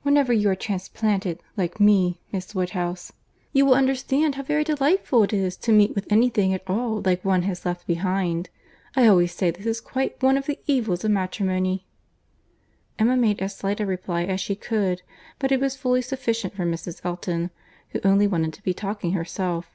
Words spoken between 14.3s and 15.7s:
she could; but it